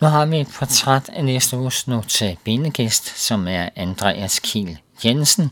Nu 0.00 0.08
har 0.08 0.26
vi 0.26 0.40
et 0.40 0.48
portræt 0.58 1.08
af 1.12 1.24
næste 1.24 1.58
uges 1.58 1.88
notabene-gæst, 1.88 3.18
som 3.18 3.48
er 3.48 3.68
Andreas 3.76 4.38
Kiel 4.38 4.78
Jensen. 5.04 5.50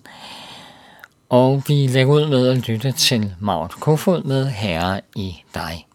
Og 1.28 1.62
vi 1.66 1.86
lægger 1.86 2.14
ud 2.14 2.28
med 2.28 2.48
at 2.48 2.68
lytte 2.68 2.92
til 2.92 3.34
Maud 3.40 3.68
Kofod 3.68 4.22
med 4.22 4.46
Herre 4.46 5.00
i 5.16 5.42
dig. 5.54 5.87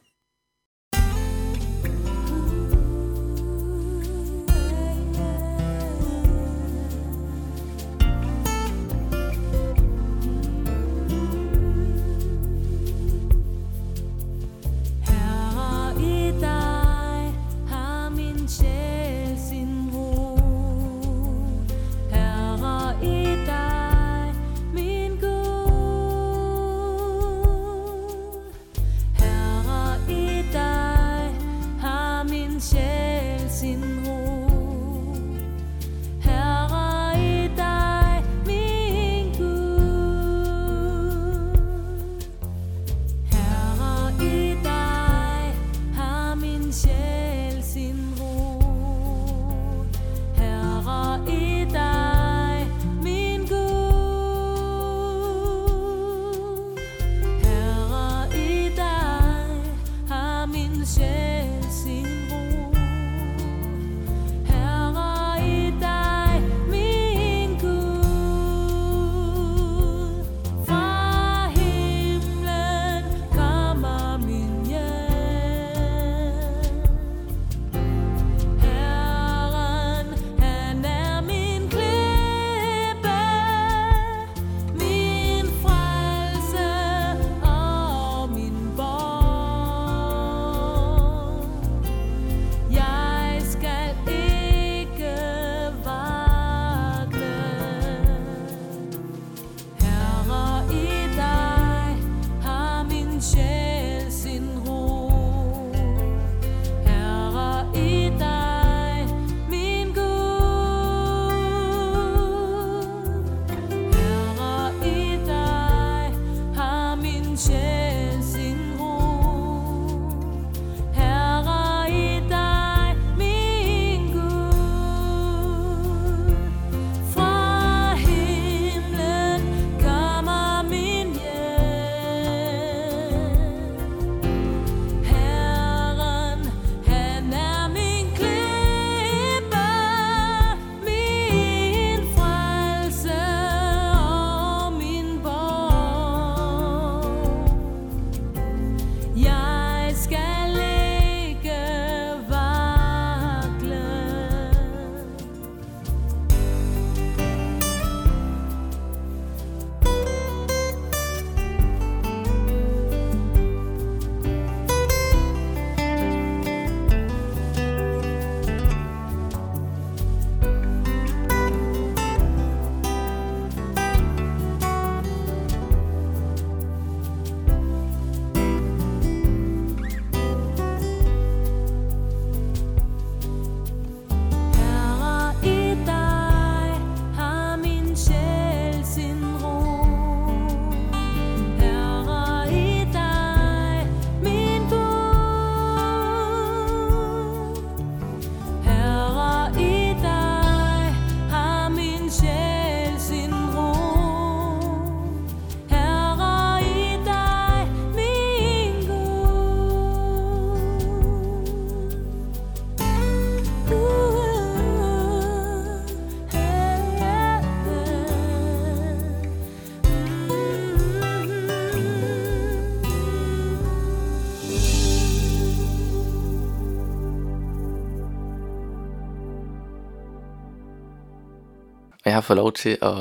Og 232.06 232.10
jeg 232.10 232.14
har 232.14 232.22
fået 232.22 232.38
lov 232.38 232.52
til 232.52 232.78
at, 232.82 232.98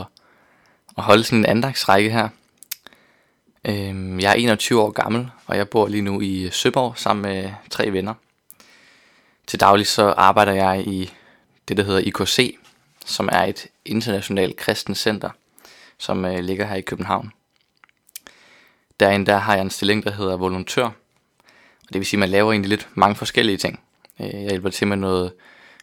at 0.98 1.04
holde 1.04 1.24
sådan 1.24 1.38
en 1.38 1.46
andagsrække 1.46 2.10
her. 2.10 2.28
Øhm, 3.64 4.20
jeg 4.20 4.30
er 4.30 4.34
21 4.34 4.80
år 4.80 4.90
gammel, 4.90 5.30
og 5.46 5.56
jeg 5.56 5.68
bor 5.68 5.88
lige 5.88 6.02
nu 6.02 6.20
i 6.20 6.48
Søborg 6.52 6.98
sammen 6.98 7.22
med 7.22 7.50
tre 7.70 7.92
venner. 7.92 8.14
Til 9.46 9.60
daglig 9.60 9.86
så 9.86 10.14
arbejder 10.16 10.52
jeg 10.52 10.88
i 10.88 11.12
det, 11.68 11.76
der 11.76 11.82
hedder 11.82 12.00
IKC, 12.00 12.58
som 13.06 13.28
er 13.32 13.44
et 13.44 13.66
internationalt 13.84 14.56
kristen 14.56 14.94
center, 14.94 15.30
som 15.98 16.24
øh, 16.24 16.38
ligger 16.38 16.66
her 16.66 16.76
i 16.76 16.80
København. 16.80 17.32
Derinde 19.00 19.26
der 19.26 19.36
har 19.36 19.54
jeg 19.54 19.62
en 19.62 19.70
stilling, 19.70 20.04
der 20.04 20.10
hedder 20.10 20.36
volontør. 20.36 20.84
Og 20.84 21.88
det 21.88 21.94
vil 21.94 22.06
sige, 22.06 22.18
at 22.18 22.20
man 22.20 22.28
laver 22.28 22.52
egentlig 22.52 22.68
lidt 22.68 22.88
mange 22.94 23.16
forskellige 23.16 23.56
ting. 23.56 23.80
Øh, 24.20 24.26
jeg 24.26 24.40
hjælper 24.40 24.70
til 24.70 24.86
med 24.86 24.96
noget, 24.96 25.32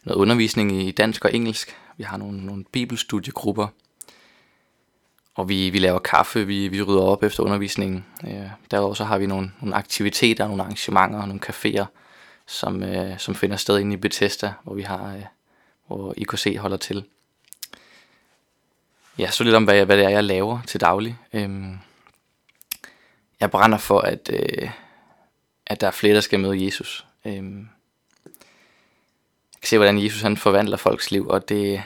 noget 0.04 0.18
undervisning 0.18 0.82
i 0.82 0.90
dansk 0.90 1.24
og 1.24 1.34
engelsk, 1.34 1.76
vi 2.00 2.04
har 2.04 2.16
nogle, 2.16 2.46
nogle 2.46 2.64
bibelstudiegrupper, 2.64 3.66
og 5.34 5.48
vi, 5.48 5.70
vi 5.70 5.78
laver 5.78 5.98
kaffe, 5.98 6.46
vi, 6.46 6.68
vi 6.68 6.82
rydder 6.82 7.02
op 7.02 7.22
efter 7.22 7.42
undervisningen. 7.42 8.06
Øh, 8.24 8.50
derudover 8.70 8.94
så 8.94 9.04
har 9.04 9.18
vi 9.18 9.26
nogle, 9.26 9.52
nogle 9.60 9.76
aktiviteter, 9.76 10.46
nogle 10.46 10.62
arrangementer 10.62 11.20
og 11.20 11.28
nogle 11.28 11.40
caféer, 11.46 11.84
som, 12.46 12.82
øh, 12.82 13.18
som 13.18 13.34
finder 13.34 13.56
sted 13.56 13.78
inde 13.78 13.94
i 13.94 13.96
Bethesda, 13.96 14.52
hvor 14.62 14.74
vi 14.74 14.82
har, 14.82 15.14
øh, 15.14 15.22
hvor 15.86 16.14
IKC 16.16 16.56
holder 16.58 16.76
til. 16.76 17.04
Ja, 19.18 19.30
så 19.30 19.44
lidt 19.44 19.56
om, 19.56 19.64
hvad, 19.64 19.84
hvad 19.84 19.96
det 19.96 20.04
er, 20.04 20.10
jeg 20.10 20.24
laver 20.24 20.60
til 20.66 20.80
daglig. 20.80 21.16
Øhm, 21.32 21.78
jeg 23.40 23.50
brænder 23.50 23.78
for, 23.78 24.00
at, 24.00 24.30
øh, 24.32 24.70
at 25.66 25.80
der 25.80 25.86
er 25.86 25.90
flere, 25.90 26.14
der 26.14 26.20
skal 26.20 26.40
møde 26.40 26.64
Jesus. 26.64 27.06
Øhm, 27.24 27.68
se, 29.70 29.78
hvordan 29.78 30.04
Jesus 30.04 30.22
han 30.22 30.36
forvandler 30.36 30.76
folks 30.76 31.10
liv, 31.10 31.28
og 31.28 31.48
det, 31.48 31.82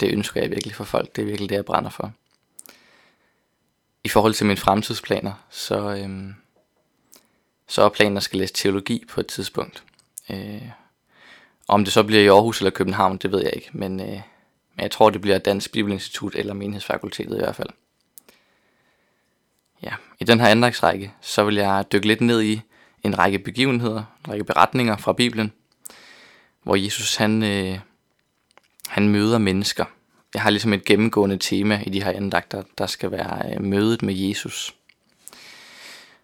det 0.00 0.12
ønsker 0.12 0.40
jeg 0.40 0.50
virkelig 0.50 0.74
for 0.74 0.84
folk. 0.84 1.16
Det 1.16 1.22
er 1.22 1.26
virkelig 1.26 1.48
det, 1.48 1.56
jeg 1.56 1.64
brænder 1.64 1.90
for. 1.90 2.12
I 4.04 4.08
forhold 4.08 4.34
til 4.34 4.46
mine 4.46 4.56
fremtidsplaner, 4.56 5.32
så, 5.50 5.96
øhm, 5.96 6.34
så 7.66 7.82
er 7.82 7.88
planen, 7.88 8.16
at 8.16 8.22
skal 8.22 8.38
læse 8.38 8.54
teologi 8.54 9.04
på 9.08 9.20
et 9.20 9.26
tidspunkt. 9.26 9.84
Øh, 10.30 10.68
om 11.68 11.84
det 11.84 11.92
så 11.92 12.02
bliver 12.02 12.22
i 12.22 12.26
Aarhus 12.26 12.60
eller 12.60 12.70
København, 12.70 13.16
det 13.16 13.32
ved 13.32 13.42
jeg 13.42 13.52
ikke, 13.56 13.70
men, 13.72 14.00
øh, 14.00 14.20
men 14.74 14.82
jeg 14.82 14.90
tror, 14.90 15.10
det 15.10 15.20
bliver 15.20 15.38
Dansk 15.38 15.72
Bibelinstitut 15.72 16.34
eller 16.34 16.54
Menighedsfakultetet 16.54 17.36
i 17.36 17.38
hvert 17.38 17.56
fald. 17.56 17.70
Ja, 19.82 19.94
i 20.18 20.24
den 20.24 20.40
her 20.40 20.48
andagsrække, 20.48 21.12
så 21.20 21.44
vil 21.44 21.54
jeg 21.54 21.84
dykke 21.92 22.06
lidt 22.06 22.20
ned 22.20 22.42
i 22.42 22.60
en 23.02 23.18
række 23.18 23.38
begivenheder, 23.38 24.02
en 24.24 24.32
række 24.32 24.44
beretninger 24.44 24.96
fra 24.96 25.12
Bibelen, 25.12 25.52
hvor 26.68 26.76
Jesus 26.76 27.16
han, 27.16 27.42
øh, 27.42 27.78
han 28.88 29.08
møder 29.08 29.38
mennesker. 29.38 29.84
Jeg 30.34 30.42
har 30.42 30.50
ligesom 30.50 30.72
et 30.72 30.84
gennemgående 30.84 31.38
tema 31.38 31.82
i 31.86 31.90
de 31.90 32.02
her 32.02 32.10
andagter, 32.10 32.62
der 32.78 32.86
skal 32.86 33.10
være 33.10 33.54
øh, 33.54 33.62
mødet 33.62 34.02
med 34.02 34.14
Jesus. 34.14 34.74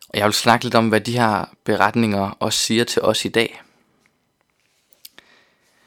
Og 0.08 0.18
jeg 0.18 0.24
vil 0.24 0.32
snakke 0.32 0.64
lidt 0.64 0.74
om, 0.74 0.88
hvad 0.88 1.00
de 1.00 1.12
her 1.12 1.44
beretninger 1.64 2.36
også 2.40 2.58
siger 2.58 2.84
til 2.84 3.02
os 3.02 3.24
i 3.24 3.28
dag. 3.28 3.62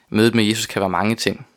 Mødet 0.09 0.35
med 0.35 0.43
Jesus 0.43 0.65
kan 0.65 0.79
være 0.79 0.89
mange 0.89 1.15
ting. 1.15 1.47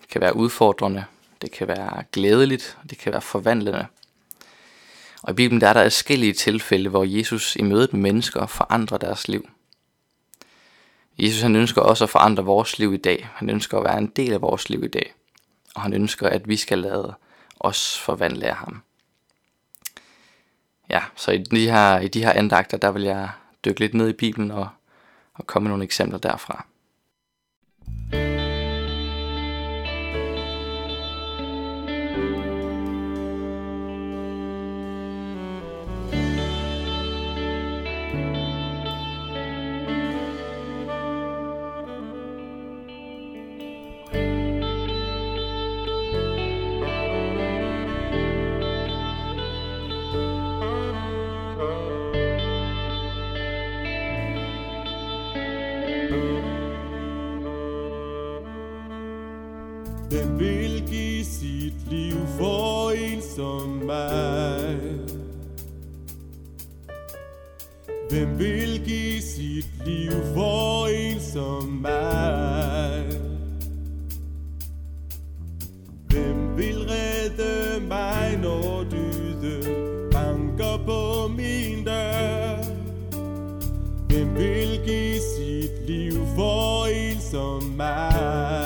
Det 0.00 0.08
kan 0.08 0.20
være 0.20 0.36
udfordrende, 0.36 1.04
det 1.42 1.50
kan 1.50 1.68
være 1.68 2.04
glædeligt, 2.12 2.78
det 2.90 2.98
kan 2.98 3.12
være 3.12 3.22
forvandlende. 3.22 3.86
Og 5.22 5.30
i 5.30 5.34
Bibelen 5.34 5.60
der 5.60 5.68
er 5.68 5.72
der 5.72 5.84
forskellige 5.84 6.32
tilfælde, 6.32 6.88
hvor 6.88 7.04
Jesus 7.04 7.56
i 7.56 7.62
mødet 7.62 7.92
med 7.92 8.00
mennesker 8.00 8.46
forandrer 8.46 8.98
deres 8.98 9.28
liv. 9.28 9.48
Jesus 11.18 11.42
han 11.42 11.56
ønsker 11.56 11.82
også 11.82 12.04
at 12.04 12.10
forandre 12.10 12.44
vores 12.44 12.78
liv 12.78 12.94
i 12.94 12.96
dag. 12.96 13.28
Han 13.34 13.50
ønsker 13.50 13.78
at 13.78 13.84
være 13.84 13.98
en 13.98 14.06
del 14.06 14.32
af 14.32 14.42
vores 14.42 14.70
liv 14.70 14.84
i 14.84 14.88
dag. 14.88 15.14
Og 15.74 15.82
han 15.82 15.92
ønsker, 15.92 16.28
at 16.28 16.48
vi 16.48 16.56
skal 16.56 16.78
lade 16.78 17.14
os 17.60 17.98
forvandle 17.98 18.46
af 18.46 18.54
ham. 18.54 18.82
Ja, 20.90 21.02
så 21.16 21.30
i 21.30 21.38
de 21.38 21.70
her, 21.70 21.98
i 21.98 22.08
de 22.08 22.24
her 22.24 22.32
andagter, 22.32 22.76
der 22.76 22.90
vil 22.90 23.02
jeg 23.02 23.30
dykke 23.64 23.80
lidt 23.80 23.94
ned 23.94 24.08
i 24.08 24.12
Bibelen 24.12 24.50
og, 24.50 24.68
og 25.34 25.46
komme 25.46 25.64
med 25.64 25.70
nogle 25.70 25.84
eksempler 25.84 26.18
derfra. 26.18 26.66
Hvem 60.10 60.38
vil 60.38 60.84
give 60.90 61.24
sit 61.24 61.90
liv 61.90 62.16
for 62.38 62.90
en 62.90 63.22
som 63.36 63.68
mig? 63.68 64.76
Hvem 68.10 68.38
vil 68.38 68.82
give 68.84 69.22
sit 69.22 69.86
liv 69.86 70.10
for 70.34 70.86
en 70.86 71.20
som 71.20 71.68
mig? 71.68 73.04
Hvem 76.08 76.56
vil 76.56 76.78
redde 76.90 77.80
mig, 77.88 78.38
når 78.42 78.84
dyden 78.90 79.62
banker 80.12 80.84
på 80.86 81.28
min 81.28 81.84
dør? 81.84 82.56
Hvem 84.08 84.34
vil 84.34 84.80
give 84.86 85.20
sit 85.36 85.86
liv 85.86 86.12
for 86.36 86.86
en 86.86 87.20
som 87.20 87.62
mig? 87.62 88.59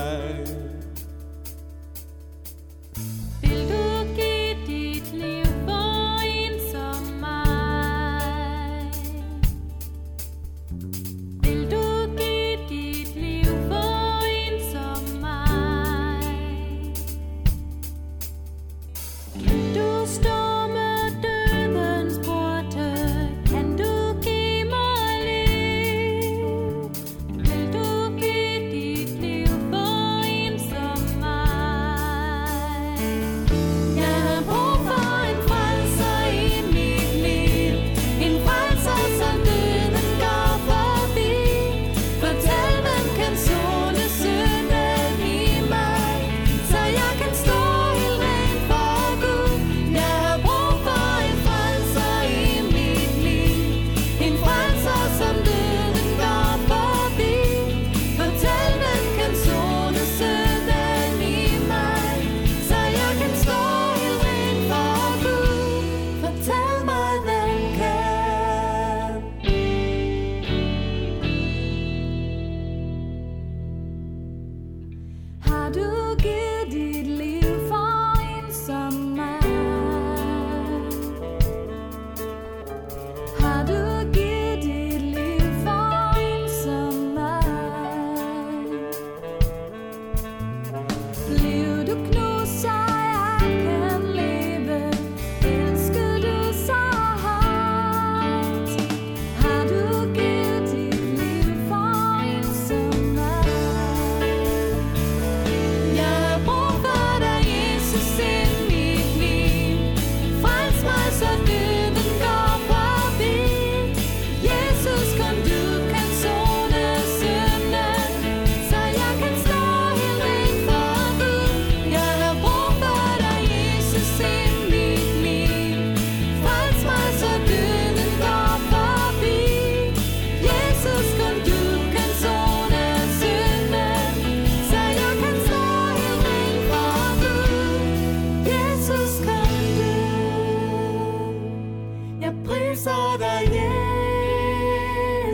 Jesus 143.42 143.94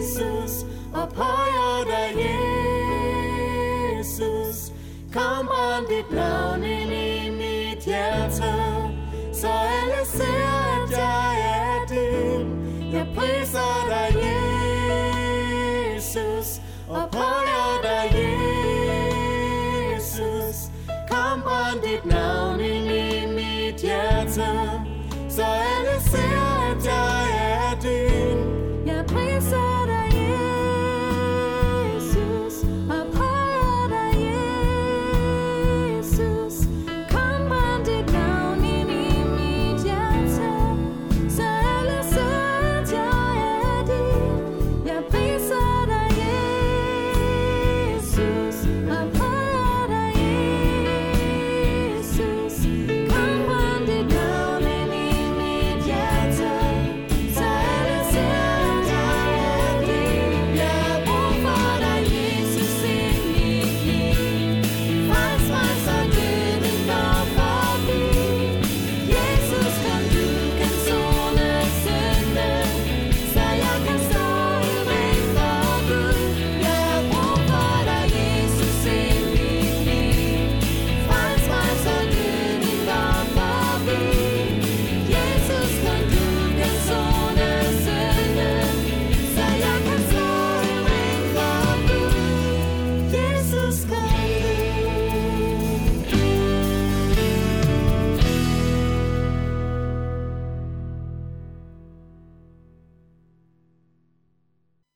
Jesus. 0.00 0.64
Ophøjer 0.95 1.85
dig, 1.85 2.11
Jesus. 3.99 4.73
Kom 5.12 5.47
brænd 5.47 5.87
dit 5.88 6.11
navn 6.12 6.64
ind 6.64 6.92
i 6.92 7.30
mit 7.30 7.85
hjerte, 7.85 8.52
så 9.33 9.49
alle 9.49 10.04
ser, 10.04 10.47
at 10.76 10.90
jeg 10.90 11.40
er 11.40 11.87
din. 11.88 12.47
Jeg 12.92 13.07
priser 13.16 13.87
dig, 13.88 14.09
Jesus. 15.92 16.49
Ophøjer 16.88 17.80
dig, 17.83 18.04
Jesus. 19.92 20.57
Kom 21.11 21.42
brænd 21.42 21.80
dit 21.83 22.04
navn 22.04 22.61
ind 22.61 22.79